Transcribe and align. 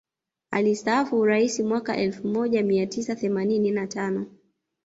alistafu 0.51 1.19
uraisi 1.19 1.63
mwaka 1.63 1.97
elfu 1.97 2.27
moja 2.27 2.63
mia 2.63 2.87
tisa 2.87 3.15
themanini 3.15 3.71
na 3.71 3.87
tano 3.87 4.25